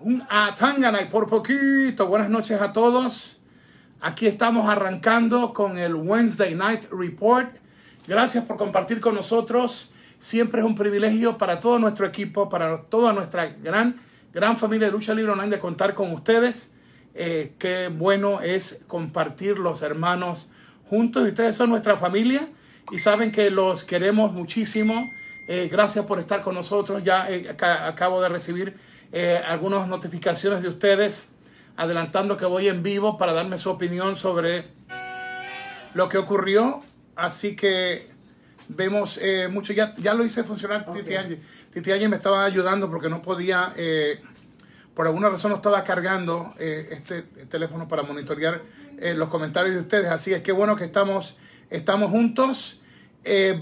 [0.00, 2.06] Un Atangana y por poquito.
[2.06, 3.40] Buenas noches a todos.
[4.00, 7.56] Aquí estamos arrancando con el Wednesday Night Report.
[8.06, 9.92] Gracias por compartir con nosotros.
[10.20, 14.00] Siempre es un privilegio para todo nuestro equipo, para toda nuestra gran,
[14.32, 16.72] gran familia de Lucha Libre Online de contar con ustedes.
[17.16, 20.48] Eh, qué bueno es compartir los hermanos
[20.88, 21.26] juntos.
[21.26, 22.48] Ustedes son nuestra familia
[22.92, 25.10] y saben que los queremos muchísimo.
[25.48, 27.02] Eh, gracias por estar con nosotros.
[27.02, 28.76] Ya eh, acabo de recibir
[29.12, 31.32] eh, algunas notificaciones de ustedes
[31.76, 34.68] adelantando que voy en vivo para darme su opinión sobre
[35.94, 36.82] lo que ocurrió.
[37.16, 38.08] Así que
[38.68, 39.72] vemos mucho.
[39.72, 40.86] Ya, ya lo hice funcionar.
[40.92, 41.40] Titi, Angie.
[41.72, 43.74] Titi Angie me estaba ayudando porque no podía,
[44.94, 48.62] por alguna razón no estaba cargando este teléfono para monitorear
[49.14, 50.10] los comentarios de ustedes.
[50.10, 51.38] Así es que bueno que estamos,
[51.70, 52.80] estamos juntos.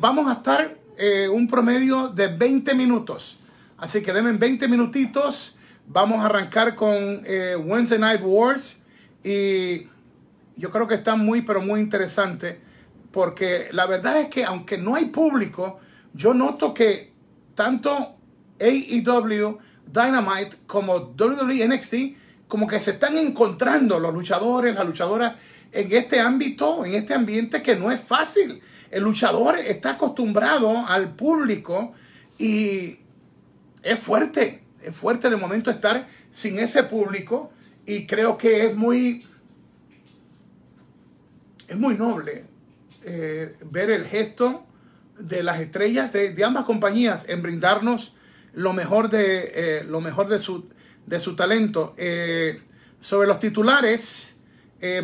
[0.01, 3.39] vamos a estar eh, un promedio de 20 minutos.
[3.79, 5.57] Así que denme 20 minutitos.
[5.87, 8.79] Vamos a arrancar con eh, Wednesday Night Wars.
[9.23, 9.87] Y
[10.57, 12.61] yo creo que está muy, pero muy interesante.
[13.13, 15.81] Porque la verdad es que aunque no hay público,
[16.15, 17.13] yo noto que
[17.55, 18.17] tanto
[18.61, 21.95] AEW, Dynamite como WWE NXT,
[22.49, 25.35] como que se están encontrando los luchadores, las luchadoras
[25.73, 28.61] en este ámbito, en este ambiente que no es fácil.
[28.91, 31.93] El luchador está acostumbrado al público
[32.39, 33.01] y
[33.87, 37.53] es fuerte, es fuerte de momento estar sin ese público
[37.85, 39.25] y creo que es muy,
[41.69, 42.45] es muy noble
[43.05, 44.67] eh, ver el gesto
[45.19, 48.15] de las estrellas de, ambas compañías en brindarnos
[48.53, 50.69] lo mejor de, eh, lo mejor de, su,
[51.07, 51.95] de su talento.
[51.97, 52.61] Eh,
[53.01, 54.37] sobre los titulares,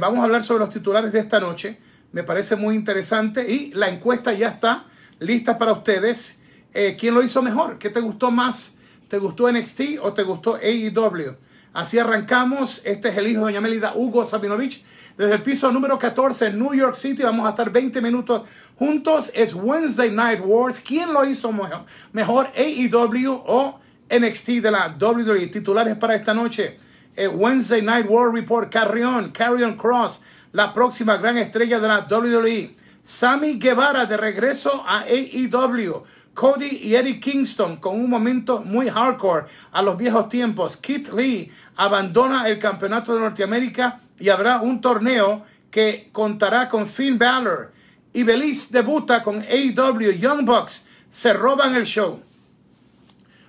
[0.01, 1.79] vamos a hablar sobre los titulares de esta noche
[2.13, 4.85] me parece muy interesante y la encuesta ya está
[5.19, 6.39] lista para ustedes.
[6.75, 7.79] Eh, ¿Quién lo hizo mejor?
[7.79, 8.75] ¿Qué te gustó más?
[9.09, 11.37] ¿Te gustó NXT o te gustó AEW?
[11.73, 12.81] Así arrancamos.
[12.85, 14.85] Este es el hijo de Doña Melida, Hugo Sabinovich.
[15.17, 17.23] Desde el piso número 14 en New York City.
[17.23, 18.43] Vamos a estar 20 minutos
[18.79, 19.31] juntos.
[19.35, 20.81] Es Wednesday Night Wars.
[20.81, 21.85] ¿Quién lo hizo mejor?
[22.13, 25.49] Mejor AEW o NXT de la WWE.
[25.49, 26.79] Titulares para esta noche.
[27.15, 28.71] Eh, Wednesday Night War Report.
[28.71, 30.21] Carrion, Carrion Cross
[30.53, 32.77] la próxima gran estrella de la WWE.
[33.03, 36.05] Sammy Guevara de regreso a AEW.
[36.35, 40.77] Cody y Eddie Kingston con un momento muy hardcore a los viejos tiempos.
[40.77, 47.19] Keith Lee abandona el campeonato de Norteamérica y habrá un torneo que contará con Finn
[47.19, 47.73] Balor.
[48.15, 50.85] Y Belize debuta con AEW Young Bucks.
[51.11, 52.21] Se roban el show.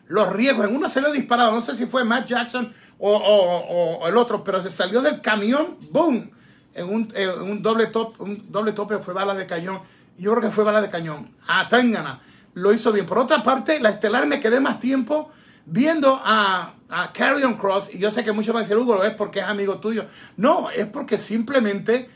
[0.08, 0.68] Los riesgos.
[0.68, 1.54] En uno se disparado.
[1.54, 5.78] No sé si fue Matt Jackson o, el otro, pero se salió del camión.
[5.92, 6.32] ¡Boom!
[6.76, 9.82] en un, doble top, un doble tope fue bala de cañón.
[10.18, 11.30] Yo creo que fue bala de cañón.
[11.48, 12.20] Ah, Tangana
[12.54, 13.06] lo hizo bien.
[13.06, 15.32] Por otra parte, la estelar me quedé más tiempo
[15.66, 17.92] viendo a, a Carrion Cross.
[17.94, 20.06] Y yo sé que muchos van a decir, Hugo, lo es porque es amigo tuyo.
[20.38, 22.10] No, es porque simplemente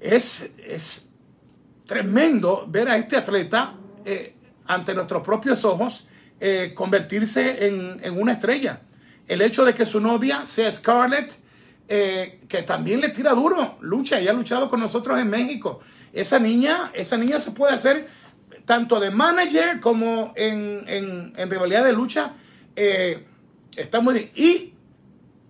[0.00, 1.10] es, es
[1.86, 3.74] tremendo ver a este atleta
[4.04, 4.34] eh,
[4.66, 6.06] ante nuestros propios ojos
[6.38, 8.80] eh, convertirse en, en una estrella.
[9.26, 11.40] El hecho de que su novia sea Scarlett
[11.92, 15.80] eh, que también le tira duro, lucha y ha luchado con nosotros en México.
[16.12, 18.06] Esa niña, esa niña se puede hacer
[18.70, 22.34] tanto de manager como en, en, rivalidad de lucha.
[22.76, 23.26] Eh,
[23.76, 24.30] está muy bien.
[24.36, 24.74] Y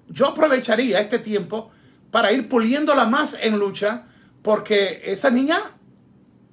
[0.08, 1.70] yo aprovecharía este tiempo
[2.10, 4.06] para ir puliéndola más en lucha,
[4.41, 5.59] porque esa niña,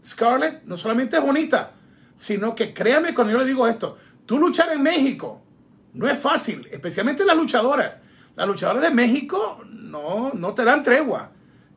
[0.04, 1.72] Scarlett, no solamente es bonita,
[2.18, 5.42] sino que créame cuando yo le digo esto, tú luchar en México
[5.94, 7.94] no es fácil, especialmente las luchadoras.
[8.36, 11.32] Las luchadoras de México no, no te dan tregua.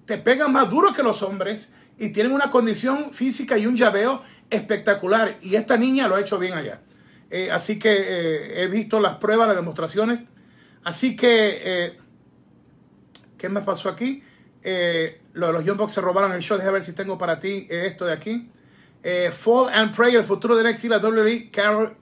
[0.05, 4.25] Te pegan más duro que los hombres y tienen una condición física y un llaveo
[4.51, 5.39] espectacular.
[5.41, 6.81] Y esta niña lo ha hecho bien allá.
[7.31, 10.21] Eh, así que eh, he visto las pruebas, las demostraciones.
[10.85, 11.99] Así que, eh,
[13.39, 14.25] ¿qué me pasó aquí?
[15.33, 16.59] lo de los Young Bucks se robaron el show.
[16.59, 18.51] Déjame ver si tengo para ti esto de aquí.
[19.33, 21.51] Fall and Pray, el futuro de NXT, la WWE,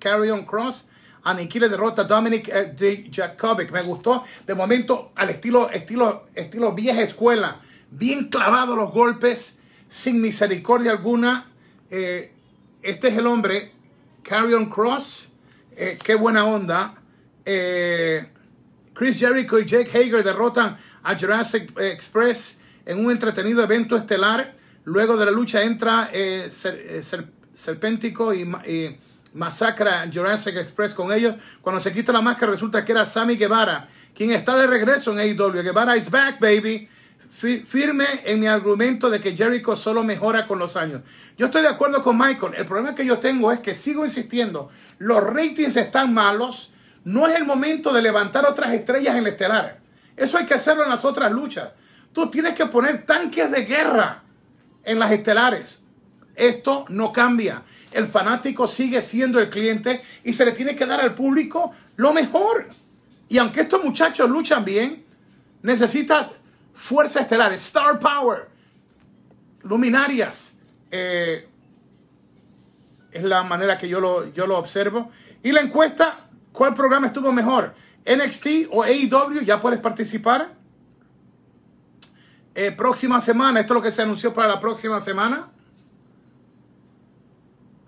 [0.01, 0.87] Carry on Cross.
[1.29, 3.71] Aniquile derrota Dominic eh, Jakovic.
[3.71, 7.61] Me gustó de momento al estilo, estilo, estilo vieja escuela.
[7.91, 9.59] Bien clavados los golpes,
[9.89, 11.51] sin misericordia alguna.
[11.91, 12.33] Eh,
[12.89, 13.73] este es el hombre,
[14.23, 15.29] Carrion Cross.
[15.77, 16.95] Eh, qué buena onda.
[17.45, 24.55] Chris Jericho y Jake Hager derrotan a Jurassic Express en un entretenido evento estelar.
[24.85, 26.11] Luego de la lucha entra
[27.55, 28.47] Serpéntico y
[29.35, 31.37] masacra Jurassic Express con ellos.
[31.61, 35.21] Cuando se quita la máscara resulta que era Sammy Guevara, quien está de regreso en
[35.21, 35.63] AEW.
[35.63, 36.89] Guevara is back, baby.
[37.39, 41.03] Firme en mi argumento de que Jericho solo mejora con los años.
[41.37, 42.55] Yo estoy de acuerdo con Michael.
[42.57, 44.71] El problema que yo tengo es que sigo insistiendo.
[44.99, 46.73] Los ratings están malos.
[47.05, 49.79] No es el momento de levantar otras estrellas en el estelar.
[50.17, 51.69] Eso hay que hacerlo en las otras luchas.
[52.13, 54.25] Tú tienes que poner tanques de guerra
[54.83, 55.85] en las estelares.
[56.35, 57.63] Esto no cambia.
[57.93, 62.13] El fanático sigue siendo el cliente y se le tiene que dar al público lo
[62.13, 62.67] mejor.
[63.29, 65.05] Y aunque estos muchachos luchan bien,
[65.63, 66.33] necesitas
[66.79, 68.49] fuerza estelar, star power,
[69.63, 70.55] luminarias.
[70.91, 71.47] Eh,
[73.11, 75.11] es la manera que yo lo, yo lo observo.
[75.43, 77.75] Y la encuesta, ¿cuál programa estuvo mejor?
[78.07, 80.55] NXT o AEW, ya puedes participar.
[82.55, 85.49] Eh, próxima semana, esto es lo que se anunció para la próxima semana.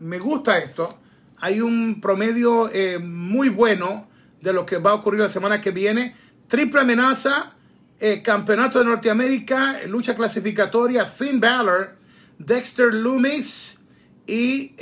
[0.00, 0.98] Me gusta esto.
[1.38, 4.08] Hay un promedio eh, muy bueno
[4.40, 6.16] de lo que va a ocurrir la semana que viene.
[6.48, 7.54] Triple amenaza,
[8.00, 11.96] eh, Campeonato de Norteamérica, lucha clasificatoria, Finn Balor,
[12.38, 13.78] Dexter Loomis
[14.26, 14.74] y,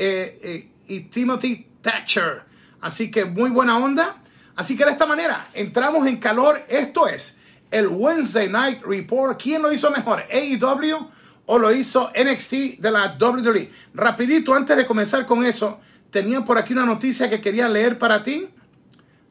[0.86, 2.42] y Timothy Thatcher.
[2.80, 4.22] Así que muy buena onda.
[4.54, 6.64] Así que de esta manera entramos en calor.
[6.68, 7.36] Esto es
[7.70, 9.40] el Wednesday Night Report.
[9.40, 10.24] ¿Quién lo hizo mejor?
[10.30, 11.10] AEW
[11.46, 13.70] o lo hizo NXT de la WWE.
[13.94, 15.80] Rapidito, antes de comenzar con eso,
[16.10, 18.48] tenía por aquí una noticia que quería leer para ti.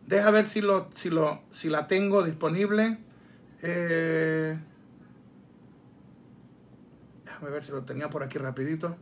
[0.06, 2.98] Deja ver si, lo, si, lo, si la tengo disponible.
[3.62, 4.58] Eh,
[7.26, 8.98] déjame ver si lo tenía por aquí rapidito.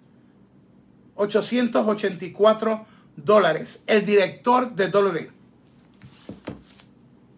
[2.33, 2.85] cuatro
[3.15, 3.83] dólares.
[3.85, 5.31] El director de WWE.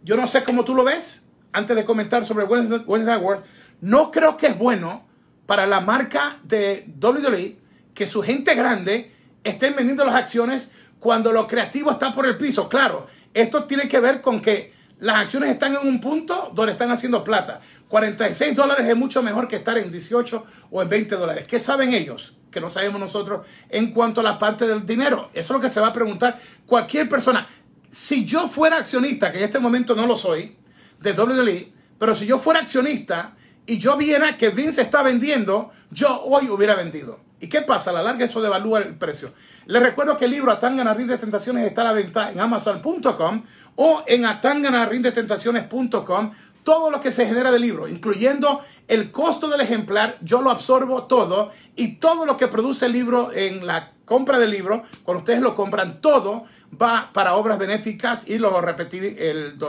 [0.03, 1.23] Yo no sé cómo tú lo ves.
[1.51, 3.43] Antes de comentar sobre Wednesday Award,
[3.81, 5.05] no creo que es bueno
[5.45, 7.57] para la marca de WWE
[7.95, 9.11] que su gente grande
[9.43, 10.69] estén vendiendo las acciones
[10.99, 12.69] cuando lo creativo está por el piso.
[12.69, 16.91] Claro, esto tiene que ver con que las acciones están en un punto donde están
[16.91, 17.61] haciendo plata.
[17.87, 21.47] 46 dólares es mucho mejor que estar en 18 o en 20 dólares.
[21.47, 22.35] ¿Qué saben ellos?
[22.51, 25.29] Que no sabemos nosotros en cuanto a la parte del dinero.
[25.33, 27.47] Eso es lo que se va a preguntar cualquier persona.
[27.89, 30.57] Si yo fuera accionista, que en este momento no lo soy,
[30.99, 33.35] de WWE, pero si yo fuera accionista
[33.65, 37.19] y yo viera que Vince está vendiendo, yo hoy hubiera vendido.
[37.39, 37.91] ¿Y qué pasa?
[37.91, 39.31] A la larga eso devalúa el precio.
[39.65, 43.43] Les recuerdo que el libro Atangana Rinde Tentaciones está a la venta en amazon.com
[43.75, 46.31] o en atanganarindetentaciones.com
[46.63, 51.03] todo lo que se genera del libro, incluyendo el costo del ejemplar, yo lo absorbo
[51.03, 55.41] todo y todo lo que produce el libro en la compra del libro, cuando ustedes
[55.41, 56.45] lo compran, todo
[56.81, 59.59] va para obras benéficas y lo repetí el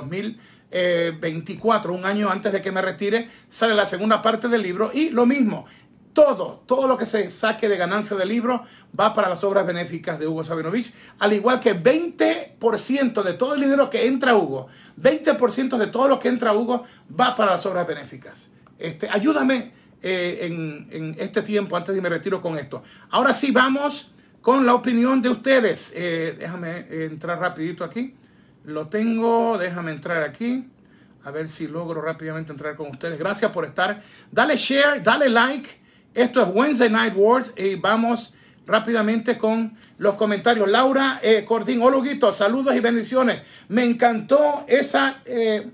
[0.71, 5.11] 2024, un año antes de que me retire, sale la segunda parte del libro y
[5.11, 5.67] lo mismo,
[6.17, 8.65] todo, todo lo que se saque de ganancia del libro
[8.99, 13.61] va para las obras benéficas de Hugo Sabinovich, al igual que 20% de todo el
[13.61, 14.67] dinero que entra a Hugo,
[14.99, 16.85] 20% de todo lo que entra a Hugo
[17.21, 18.49] va para las obras benéficas.
[18.79, 22.83] Este, ayúdame eh, en, este tiempo antes de me retiro con esto.
[23.11, 25.93] Ahora sí vamos con la opinión de ustedes.
[25.95, 28.15] Eh, déjame entrar rapidito aquí.
[28.67, 30.69] Lo tengo, déjame entrar aquí.
[31.25, 33.19] A ver si logro rápidamente entrar con ustedes.
[33.19, 34.03] Gracias por estar.
[34.31, 38.33] Dale share, dale like esto es Wednesday Night Wars y vamos
[38.67, 40.67] rápidamente con los comentarios.
[40.67, 43.43] Laura eh, Cordín, hola saludos y bendiciones.
[43.69, 45.71] Me encantó esa eh,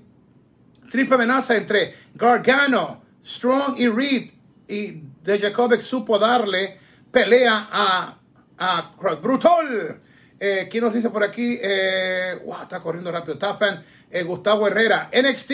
[0.91, 4.31] triple amenaza entre Gargano, Strong y Reed.
[4.67, 6.77] Y De Jacobic supo darle
[7.09, 8.17] pelea a,
[8.57, 10.01] a Brutal.
[10.45, 11.57] Eh, ¿Quién nos dice por aquí?
[11.61, 13.37] Eh, wow, está corriendo rápido.
[13.37, 13.81] Tapan,
[14.11, 15.09] eh, Gustavo Herrera.
[15.13, 15.51] NXT.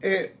[0.00, 0.34] Eh,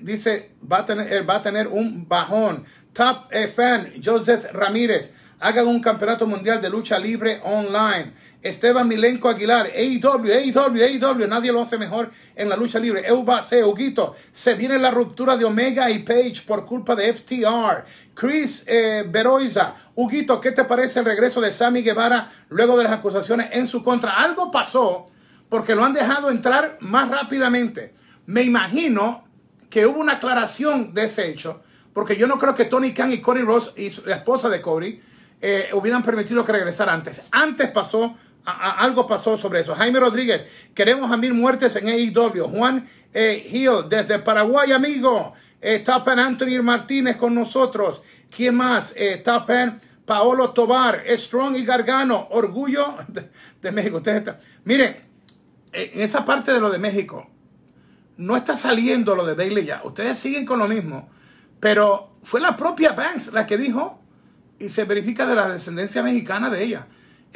[0.00, 2.64] dice, va a tener, va a tener un bajón.
[2.92, 8.12] Top fan, Joseph Ramírez, hagan un campeonato mundial de lucha libre online.
[8.42, 13.06] Esteban Milenco Aguilar, AEW, AEW, AEW, nadie lo hace mejor en la lucha libre.
[13.06, 17.84] Euba C, Huguito, se viene la ruptura de Omega y Page por culpa de FTR.
[18.14, 22.92] Chris eh, Beroiza, Huguito, ¿qué te parece el regreso de Sammy Guevara luego de las
[22.92, 24.22] acusaciones en su contra?
[24.22, 25.10] Algo pasó
[25.48, 27.94] porque lo han dejado entrar más rápidamente.
[28.26, 29.24] Me imagino
[29.70, 31.62] que hubo una aclaración de ese hecho,
[31.92, 35.00] porque yo no creo que Tony Khan y Cody Ross y la esposa de Cody
[35.40, 37.22] eh, hubieran permitido que regresara antes.
[37.30, 38.16] Antes pasó,
[38.46, 39.74] algo pasó sobre eso.
[39.74, 42.48] Jaime Rodríguez, queremos a mil muertes en AEW.
[42.48, 45.34] Juan eh, Hill, desde Paraguay, amigo.
[45.60, 48.02] Eh, Tapan Anthony Martínez con nosotros.
[48.30, 48.94] ¿Quién más?
[48.96, 52.94] Eh, Tapan Paolo Tobar, Strong y Gargano, Orgullo
[53.60, 53.96] de, México.
[53.96, 54.96] Ustedes miren,
[55.72, 57.28] en esa parte de lo de México,
[58.16, 59.82] no está saliendo lo de Bailey ya.
[59.84, 61.08] Ustedes siguen con lo mismo.
[61.58, 64.00] Pero fue la propia Banks la que dijo
[64.58, 66.86] y se verifica de la descendencia mexicana de ella.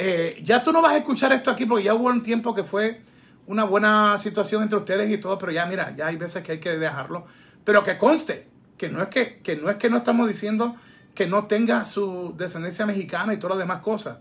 [0.02, 2.64] Eh, ya tú no vas a escuchar esto aquí porque ya hubo un tiempo que
[2.64, 3.02] fue
[3.46, 6.58] una buena situación entre ustedes y todo, pero ya mira, ya hay veces que hay
[6.58, 7.26] que dejarlo.
[7.64, 10.74] Pero que conste, que no es que, que no es que no estamos diciendo
[11.14, 14.16] que no tenga su descendencia mexicana y todas las demás cosas.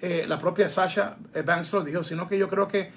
[0.00, 2.92] Eh, la propia Sasha eh, Banks lo dijo, sino que yo creo que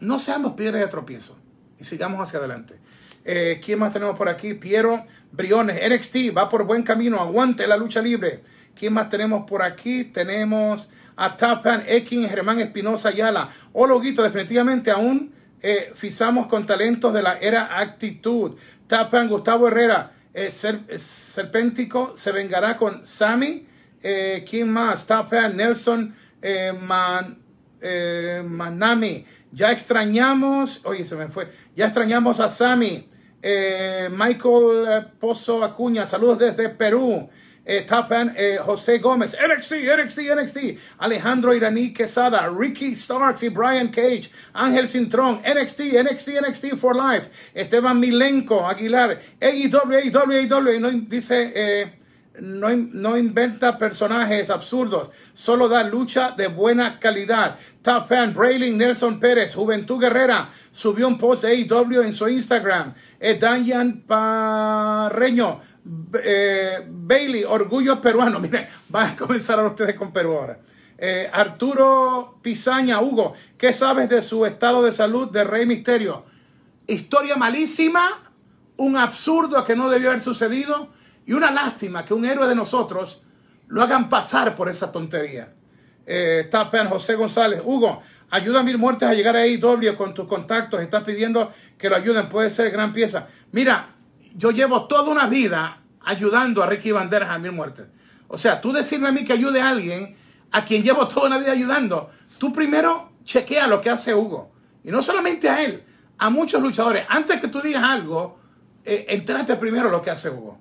[0.00, 1.38] no seamos piedras de tropiezo
[1.78, 2.80] y sigamos hacia adelante.
[3.24, 4.54] Eh, ¿Quién más tenemos por aquí?
[4.54, 8.42] Piero Briones, NXT, va por buen camino, aguante la lucha libre.
[8.78, 10.04] ¿Quién más tenemos por aquí?
[10.04, 13.48] Tenemos a Tapan, Ekin, Germán Espinosa Ayala.
[13.72, 18.56] Ologuito, definitivamente aún eh, fisamos con talentos de la era actitud.
[18.86, 23.66] Tapan, Gustavo Herrera, eh, Serpéntico se vengará con Sammy.
[24.00, 25.06] Eh, ¿Quién más?
[25.06, 26.14] Tapan, Nelson
[26.80, 27.38] Man,
[28.44, 29.26] Manami.
[29.50, 33.08] Ya extrañamos, oye, se me fue, ya extrañamos a Sammy.
[33.40, 37.28] Eh, Michael eh, Pozo Acuña, saludos desde Perú.
[37.70, 40.58] Eh, eh, José Gómez, NXT, NXT, NXT,
[41.00, 47.28] Alejandro Iraní Quesada, Ricky Starks y Brian Cage, Ángel Cintrón, NXT, NXT, NXT for Life,
[47.54, 51.92] Esteban Milenko Aguilar, AEW, AEW, AEW, no dice
[52.40, 57.56] no, no, inventa personajes absurdos, solo da lucha de buena calidad.
[57.82, 62.94] Top fan, Braylon Nelson Pérez, Juventud Guerrera, subió un post AEW en su Instagram.
[63.20, 65.60] Eh, Dayan Parreño,
[66.22, 68.40] eh, Bailey, Orgullo Peruano.
[68.40, 70.58] Miren, van a comenzar a ustedes con Perú ahora.
[70.96, 76.24] Eh, Arturo Pizaña, Hugo, ¿qué sabes de su estado de salud de Rey Misterio?
[76.88, 78.32] Historia malísima,
[78.78, 80.88] un absurdo que no debió haber sucedido
[81.24, 83.22] y una lástima que un héroe de nosotros
[83.68, 85.52] lo hagan pasar por esa tontería.
[86.06, 86.50] Eh,
[86.88, 87.60] José González.
[87.64, 90.80] Hugo, ayuda a mil muertes a llegar a AEW con tus contactos.
[90.80, 92.28] Estás pidiendo que lo ayuden.
[92.28, 93.28] Puede ser gran pieza.
[93.52, 93.94] Mira,
[94.34, 97.86] yo llevo toda una vida ayudando a Ricky Banderas a mil muertes.
[98.28, 100.16] O sea, tú decirme a mí que ayude a alguien
[100.50, 102.10] a quien llevo toda una vida ayudando.
[102.38, 104.52] Tú primero chequea lo que hace Hugo.
[104.84, 105.82] Y no solamente a él,
[106.18, 107.04] a muchos luchadores.
[107.08, 108.38] Antes que tú digas algo,
[108.84, 110.58] eh, entrate primero lo que hace Hugo.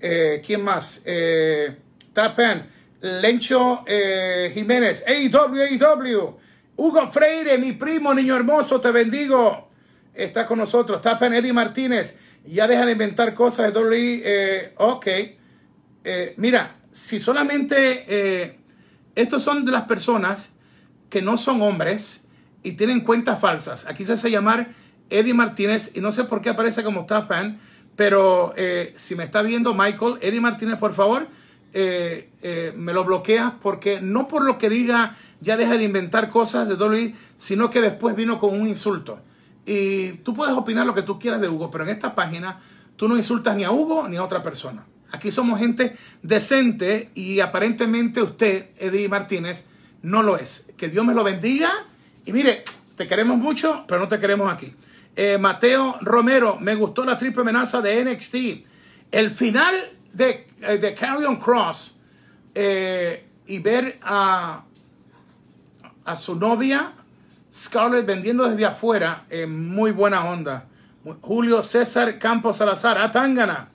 [0.00, 1.02] Eh, ¿Quién más?
[1.04, 1.76] Eh,
[2.12, 2.68] Tapan,
[3.00, 6.36] Lencho eh, Jiménez, AEW, AEW.
[6.76, 9.68] Hugo Freire, mi primo, niño hermoso, te bendigo.
[10.14, 11.00] Está con nosotros.
[11.00, 12.18] Tapan Eddie Martínez.
[12.46, 14.22] Ya deja de inventar cosas de WWE.
[14.24, 15.06] Eh, ok.
[16.36, 18.60] mira, si solamente
[19.14, 20.50] estos son de las personas
[21.10, 22.24] que no son hombres
[22.62, 23.86] y tienen cuentas falsas.
[23.86, 24.68] Aquí se hace llamar
[25.10, 27.60] Eddie Martínez y no sé por qué aparece como Tapan
[27.96, 31.26] pero eh, si me está viendo Michael, Eddie Martínez, por favor,
[31.72, 36.30] eh, eh, me lo bloqueas porque no por lo que diga ya deja de inventar
[36.30, 39.18] cosas de Dolly, sino que después vino con un insulto.
[39.66, 42.60] Y tú puedes opinar lo que tú quieras de Hugo, pero en esta página
[42.94, 44.86] tú no insultas ni a Hugo ni a otra persona.
[45.10, 49.66] Aquí somos gente decente y aparentemente usted, Eddie Martínez,
[50.02, 50.68] no lo es.
[50.76, 51.72] Que Dios me lo bendiga
[52.24, 52.62] y mire,
[52.96, 54.72] te queremos mucho, pero no te queremos aquí.
[55.16, 58.34] Eh, Mateo Romero, me gustó la triple amenaza de NXT.
[59.10, 59.74] El final
[60.12, 61.96] de, eh, de Carrion Cross
[62.54, 64.64] eh, y ver a,
[66.04, 66.92] a su novia
[67.56, 70.66] Scarlett vendiendo desde afuera, muy buena onda.
[71.22, 73.68] Julio César Campos Salazar, Atangana.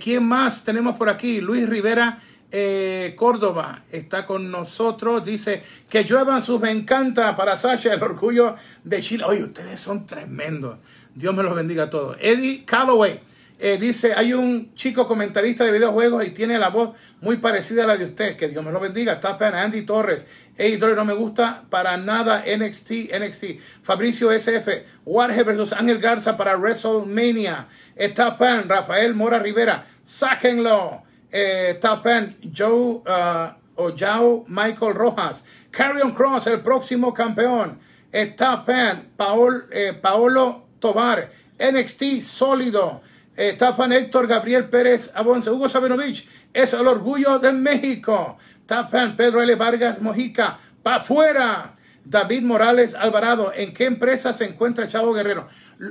[0.00, 1.40] ¿Quién más tenemos por aquí?
[1.40, 2.22] Luis Rivera
[2.54, 5.24] eh, Córdoba está con nosotros.
[5.24, 9.24] Dice que lluevan sus me encanta para Sasha, el orgullo de Chile.
[9.24, 10.76] Oye, ustedes son tremendos.
[11.14, 12.18] Dios me los bendiga a todos.
[12.20, 13.20] Eddie Calloway
[13.62, 16.90] eh, dice: Hay un chico comentarista de videojuegos y tiene la voz
[17.20, 18.36] muy parecida a la de usted.
[18.36, 19.14] Que Dios me lo bendiga.
[19.14, 20.26] Está Andy Torres.
[20.56, 23.44] Hey, no me gusta para nada NXT, NXT.
[23.82, 24.84] Fabricio SF.
[25.06, 27.68] Warhead versus Ángel Garza para WrestleMania.
[27.94, 29.86] Está Rafael Mora Rivera.
[30.04, 33.02] Sáquenlo eh, Tapan, Joe
[33.76, 35.44] uh, Michael Rojas.
[35.70, 37.78] Carrion Cross, el próximo campeón.
[38.12, 41.30] Está Pan, Paol, eh, Paolo Tobar.
[41.58, 43.00] NXT sólido.
[43.76, 45.50] Pan Héctor Gabriel Pérez Abonce.
[45.50, 48.36] Hugo Sabinovich es el orgullo de México.
[48.60, 49.54] Está Pan Pedro L.
[49.54, 50.58] Vargas Mojica.
[50.82, 51.76] Pa' afuera.
[52.04, 53.52] David Morales Alvarado.
[53.54, 55.48] ¿En qué empresa se encuentra Chavo Guerrero?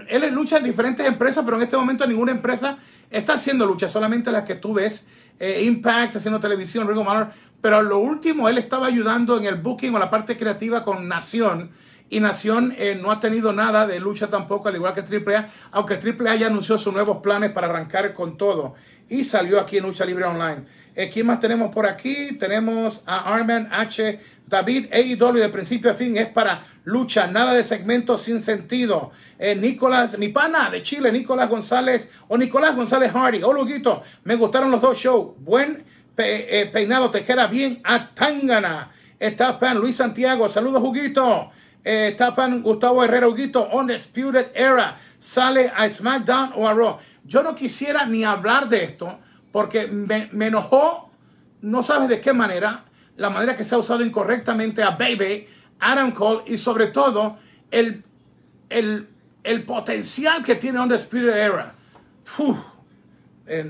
[0.07, 2.77] Él lucha en diferentes empresas, pero en este momento ninguna empresa
[3.10, 5.07] está haciendo lucha, solamente las que tú ves.
[5.39, 7.29] Eh, Impact, haciendo televisión, Ring of
[7.62, 11.71] Pero lo último, él estaba ayudando en el booking o la parte creativa con Nación.
[12.11, 15.93] Y Nación eh, no ha tenido nada de lucha tampoco, al igual que AAA, aunque
[15.93, 18.75] AAA ya anunció sus nuevos planes para arrancar con todo.
[19.07, 20.65] Y salió aquí en Lucha Libre Online.
[20.93, 22.37] Eh, ¿Quién más tenemos por aquí?
[22.37, 24.19] Tenemos a Arman H.
[24.45, 29.11] David AEW de principio a fin es para lucha, nada de segmentos sin sentido.
[29.39, 33.41] Eh, Nicolás, mi pana de Chile, Nicolás González o Nicolás González Hardy.
[33.41, 35.29] Oh, Luguito, me gustaron los dos shows.
[35.39, 35.85] Buen
[36.17, 38.91] eh, peinado, te queda bien a Tangana.
[39.17, 41.51] Está fan Luis Santiago, saludos, Huguito.
[41.83, 44.97] Eh, fan Gustavo Herrera, Huguito, Undisputed Era.
[45.19, 47.00] Sale a SmackDown o a Raw.
[47.23, 49.19] Yo no quisiera ni hablar de esto
[49.51, 51.11] porque me, me enojó,
[51.61, 52.85] no sabes de qué manera
[53.17, 55.47] la manera que se ha usado incorrectamente a Baby,
[55.79, 57.38] Adam Cole y sobre todo
[57.69, 58.03] el,
[58.69, 59.07] el,
[59.43, 61.75] el potencial que tiene Spirit Era.
[63.47, 63.69] Eh,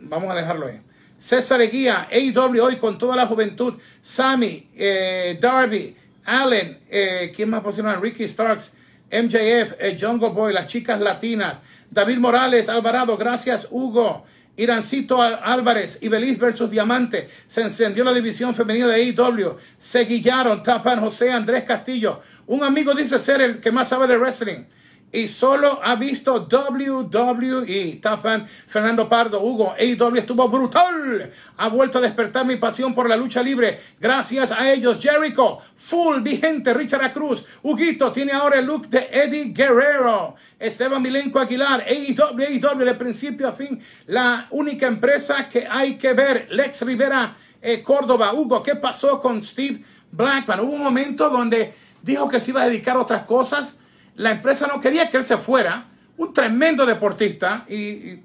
[0.00, 0.80] vamos a dejarlo ahí.
[1.18, 3.74] César Eguía, AEW hoy con toda la juventud.
[4.00, 7.96] Sammy, eh, Darby, Allen, eh, ¿quién más posiciona?
[7.96, 8.72] Ricky Starks,
[9.10, 11.60] MJF, Jungle Boy, las chicas latinas.
[11.90, 14.24] David Morales, Alvarado, gracias Hugo.
[14.56, 17.30] Irancito Álvarez y versus Diamante.
[17.46, 19.56] Se encendió la división femenina de AEW.
[19.78, 20.62] Se guillaron.
[20.62, 22.20] Tapan José Andrés Castillo.
[22.46, 24.64] Un amigo dice ser el que más sabe de wrestling
[25.12, 27.98] y solo ha visto WWE.
[28.00, 31.32] Tafan Fernando Pardo, Hugo, AEW estuvo brutal.
[31.56, 33.80] Ha vuelto a despertar mi pasión por la lucha libre.
[33.98, 37.44] Gracias a ellos, Jericho, full vigente, Richard Cruz.
[37.62, 40.36] Huguito tiene ahora el look de Eddie Guerrero.
[40.58, 43.82] Esteban Milenco Aguilar, AEW, AEW de principio a fin.
[44.06, 46.46] La única empresa que hay que ver.
[46.50, 48.32] Lex Rivera, eh, Córdoba.
[48.32, 50.60] Hugo, ¿qué pasó con Steve Blackman?
[50.60, 53.79] Hubo un momento donde dijo que se iba a dedicar a otras cosas
[54.20, 58.20] la empresa no quería que él se fuera, un tremendo deportista, y,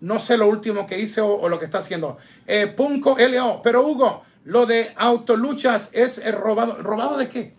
[0.00, 2.18] no sé lo último que hice o, lo que está haciendo.
[2.46, 6.82] Eh, Punco LO, pero Hugo, lo de autoluchas es robado.
[6.82, 7.54] ¿Robado de qué?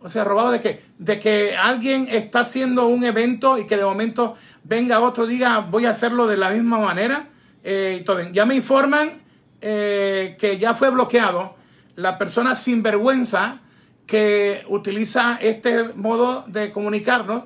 [0.00, 0.84] O sea, ¿robado de qué?
[0.98, 5.86] De que alguien está haciendo un evento y que de momento venga otro diga voy
[5.86, 7.28] a hacerlo de la misma manera.
[7.62, 9.22] Eh, ya me informan
[9.60, 11.54] eh, que ya fue bloqueado
[11.94, 13.60] la persona sin vergüenza
[14.06, 17.44] que utiliza este modo de comunicarnos,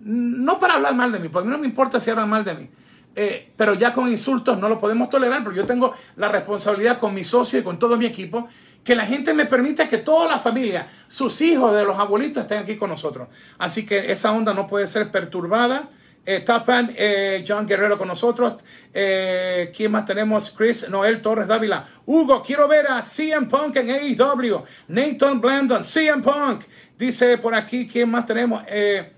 [0.00, 2.44] no para hablar mal de mí, porque a mí no me importa si hablan mal
[2.44, 2.70] de mí,
[3.14, 7.14] eh, pero ya con insultos no lo podemos tolerar, porque yo tengo la responsabilidad con
[7.14, 8.48] mi socio y con todo mi equipo,
[8.82, 12.58] que la gente me permita que toda la familia, sus hijos de los abuelitos estén
[12.58, 13.28] aquí con nosotros.
[13.58, 15.90] Así que esa onda no puede ser perturbada.
[16.24, 18.62] Eh, Tapan, eh, John Guerrero con nosotros.
[18.92, 20.50] Eh, ¿Quién más tenemos?
[20.50, 21.86] Chris Noel Torres Dávila.
[22.04, 24.62] Hugo, quiero ver a CM Punk en AEW.
[24.88, 26.64] Nathan Blandon, CM Punk.
[26.98, 28.62] Dice por aquí, ¿quién más tenemos?
[28.68, 29.12] Eh,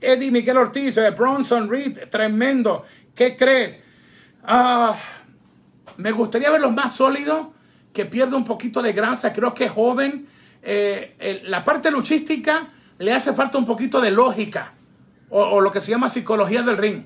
[0.00, 2.84] Eddie Miguel Ortiz, Bronson Reed, tremendo.
[3.14, 3.76] ¿Qué crees?
[4.42, 4.96] Ah,
[5.98, 7.52] me gustaría verlo más sólido,
[7.92, 9.32] que pierda un poquito de grasa.
[9.32, 10.26] Creo que es joven.
[11.44, 12.68] la parte luchística
[12.98, 14.72] le hace falta un poquito de lógica
[15.32, 17.04] o, lo que se llama psicología del ring.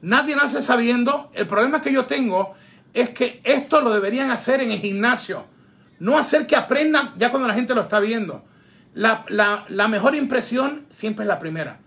[0.00, 1.30] Nadie nace sabiendo.
[1.34, 2.54] El problema que yo tengo
[2.94, 5.44] es que esto lo deberían hacer en el gimnasio.
[5.98, 8.44] No hacer que aprendan ya cuando la gente lo está viendo.
[8.94, 9.26] La,
[9.88, 11.78] mejor impresión siempre es la primera.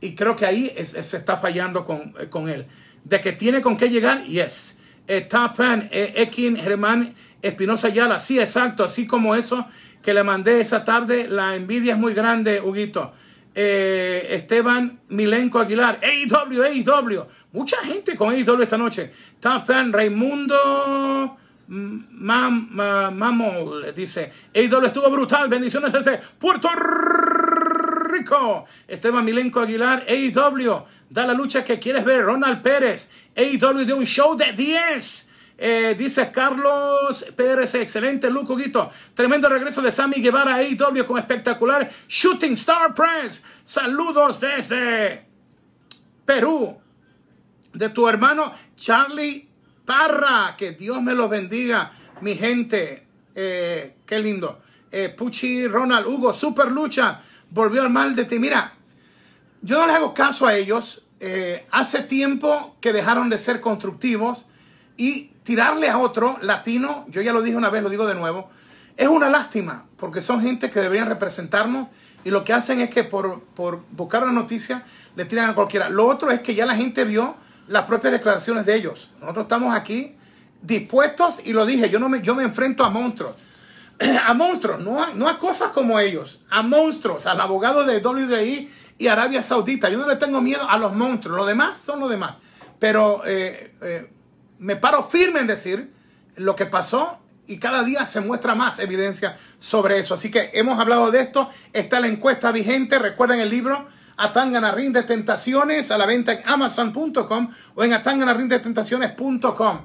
[0.00, 2.66] Y creo que ahí se está fallando con, eh, con, él.
[3.04, 4.78] De que tiene con qué llegar, yes.
[5.06, 8.18] Está fan, eh, Ekin Germán Espinosa Ayala.
[8.20, 8.84] Sí, exacto.
[8.84, 9.66] Así como eso
[10.02, 11.26] que le mandé esa tarde.
[11.26, 13.14] La envidia es muy grande, Huguito.
[13.60, 17.26] Eh, Esteban Milenco Aguilar, AEW, AEW.
[17.50, 19.10] Mucha gente con AEW esta noche.
[19.40, 26.70] Top fan Raimundo Mam, Mamol dice, AEW estuvo brutal, bendiciones desde Puerto
[28.12, 28.64] Rico.
[28.86, 32.26] Esteban Milenco Aguilar, AEW, da la lucha que quieres ver.
[32.26, 35.27] Ronald Pérez, AEW de un show de 10.
[35.60, 38.92] Eh, dice Carlos Pérez, excelente Luco Guito.
[39.12, 43.42] Tremendo regreso de Sammy Guevara a AEW con espectacular Shooting Star Press.
[43.64, 45.26] Saludos desde
[46.24, 46.78] Perú.
[47.72, 49.48] De tu hermano Charlie
[49.84, 50.54] Parra.
[50.56, 51.90] Que Dios me lo bendiga,
[52.20, 53.04] mi gente.
[53.34, 54.60] Eh, qué lindo.
[54.92, 57.20] Eh, Puchi Ronald Hugo, super lucha.
[57.50, 58.38] Volvió al mal de ti.
[58.38, 58.74] Mira,
[59.60, 61.02] yo no les hago caso a ellos.
[61.72, 64.44] hace tiempo que dejaron de ser constructivos
[64.96, 68.50] y tirarle a otro latino, yo ya lo dije una vez, lo digo de nuevo,
[68.98, 71.88] es una lástima, porque son gente que deberían representarnos
[72.22, 74.84] y lo que hacen es que por, por buscar una noticia
[75.16, 75.88] le tiran a cualquiera.
[75.88, 77.34] Lo otro es que ya la gente vio
[77.66, 79.08] las propias declaraciones de ellos.
[79.20, 80.16] Nosotros estamos aquí
[80.60, 83.34] dispuestos, y lo dije, yo, no me, yo me enfrento a monstruos.
[84.26, 88.70] a monstruos, no a, no a cosas como ellos, a monstruos, al abogado de WDI
[88.98, 89.88] y Arabia Saudita.
[89.88, 92.34] Yo no le tengo miedo a los monstruos, los demás son los demás.
[92.78, 94.10] Pero eh, eh,
[94.58, 95.90] me paro firme en decir
[96.36, 100.14] lo que pasó y cada día se muestra más evidencia sobre eso.
[100.14, 101.48] Así que hemos hablado de esto.
[101.72, 102.98] Está la encuesta vigente.
[102.98, 103.86] Recuerden el libro
[104.18, 109.80] Atanganarín de Tentaciones a la venta en amazon.com o en atanganarindetentaciones.com.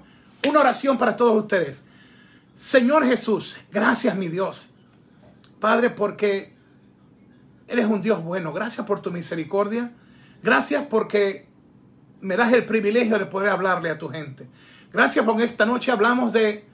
[0.47, 1.83] Una oración para todos ustedes.
[2.57, 4.71] Señor Jesús, gracias mi Dios.
[5.59, 6.53] Padre, porque
[7.67, 8.51] eres un Dios bueno.
[8.51, 9.91] Gracias por tu misericordia.
[10.41, 11.47] Gracias porque
[12.23, 14.47] me das el privilegio de poder hablarle a tu gente.
[14.91, 16.65] Gracias porque esta noche hablamos de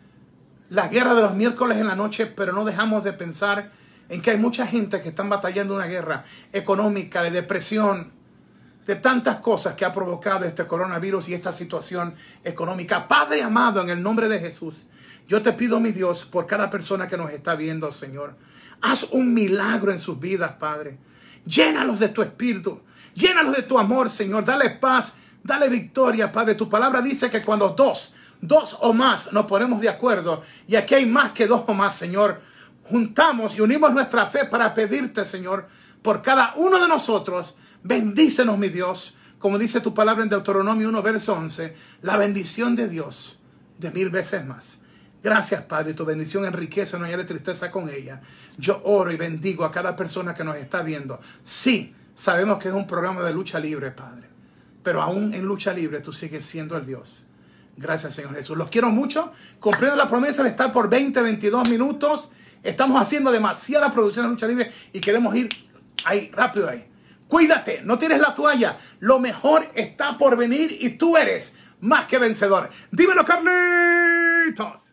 [0.69, 3.71] la guerra de los miércoles en la noche, pero no dejamos de pensar
[4.07, 8.11] en que hay mucha gente que están batallando una guerra económica, de depresión,
[8.85, 13.07] de tantas cosas que ha provocado este coronavirus y esta situación económica.
[13.07, 14.75] Padre amado, en el nombre de Jesús,
[15.27, 18.35] yo te pido, mi Dios, por cada persona que nos está viendo, Señor,
[18.81, 20.97] haz un milagro en sus vidas, Padre.
[21.45, 22.81] Llénalos de tu espíritu,
[23.13, 24.43] llénalos de tu amor, Señor.
[24.43, 26.55] Dale paz, dale victoria, Padre.
[26.55, 30.95] Tu palabra dice que cuando dos, dos o más nos ponemos de acuerdo, y aquí
[30.95, 32.41] hay más que dos o más, Señor,
[32.83, 35.67] juntamos y unimos nuestra fe para pedirte, Señor,
[36.01, 37.55] por cada uno de nosotros.
[37.83, 42.87] Bendícenos, mi Dios, como dice tu palabra en Deuteronomio 1, verso 11, la bendición de
[42.87, 43.39] Dios
[43.77, 44.79] de mil veces más.
[45.21, 48.21] Gracias, Padre, tu bendición enriquece, no hay tristeza con ella.
[48.57, 51.19] Yo oro y bendigo a cada persona que nos está viendo.
[51.43, 54.28] Sí, sabemos que es un programa de lucha libre, Padre,
[54.83, 57.23] pero aún en lucha libre tú sigues siendo el Dios.
[57.77, 58.57] Gracias, Señor Jesús.
[58.57, 59.31] Los quiero mucho.
[59.59, 62.29] Cumpliendo la promesa de estar por 20, 22 minutos.
[62.61, 65.49] Estamos haciendo demasiada producción de lucha libre y queremos ir
[66.03, 66.85] ahí, rápido ahí.
[67.27, 68.77] Cuídate, no tienes la toalla.
[68.99, 72.69] Lo mejor está por venir y tú eres más que vencedor.
[72.91, 74.88] Dímelo, Carlitos.